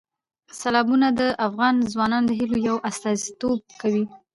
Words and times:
سیلابونه 0.59 1.07
د 1.19 1.21
افغان 1.47 1.75
ځوانانو 1.91 2.27
د 2.29 2.31
هیلو 2.39 2.57
یو 2.69 2.75
استازیتوب 2.89 3.59
کوي. 3.81 4.05